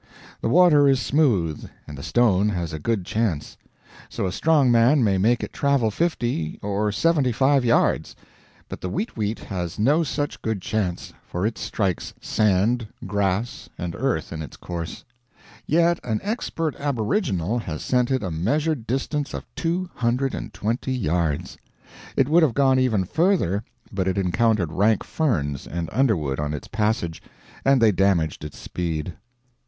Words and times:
The 0.41 0.49
water 0.49 0.87
is 0.87 0.99
smooth, 0.99 1.69
and 1.87 1.95
the 1.95 2.01
stone 2.01 2.49
has 2.49 2.73
a 2.73 2.79
good 2.79 3.05
chance; 3.05 3.55
so 4.09 4.25
a 4.25 4.31
strong 4.31 4.71
man 4.71 5.03
may 5.03 5.19
make 5.19 5.43
it 5.43 5.53
travel 5.53 5.91
fifty 5.91 6.57
or 6.63 6.91
seventy 6.91 7.31
five 7.31 7.63
yards; 7.63 8.15
but 8.67 8.81
the 8.81 8.89
weet 8.89 9.15
weet 9.15 9.37
has 9.37 9.77
no 9.77 10.01
such 10.01 10.41
good 10.41 10.59
chance, 10.59 11.13
for 11.23 11.45
it 11.45 11.55
strikes 11.59 12.15
sand, 12.19 12.87
grass, 13.05 13.69
and 13.77 13.93
earth 13.93 14.33
in 14.33 14.41
its 14.41 14.57
course. 14.57 15.05
Yet 15.67 15.99
an 16.03 16.19
expert 16.23 16.75
aboriginal 16.79 17.59
has 17.59 17.83
sent 17.83 18.09
it 18.09 18.23
a 18.23 18.31
measured 18.31 18.87
distance 18.87 19.35
of 19.35 19.45
two 19.55 19.87
hundred 19.93 20.33
and 20.33 20.51
twenty 20.51 20.93
yards. 20.93 21.59
It 22.17 22.27
would 22.27 22.41
have 22.41 22.55
gone 22.55 22.79
even 22.79 23.03
further 23.05 23.63
but 23.91 24.07
it 24.07 24.17
encountered 24.17 24.73
rank 24.73 25.03
ferns 25.03 25.67
and 25.67 25.89
underwood 25.91 26.39
on 26.39 26.55
its 26.55 26.67
passage 26.67 27.21
and 27.63 27.79
they 27.79 27.91
damaged 27.91 28.43
its 28.43 28.57
speed. 28.57 29.13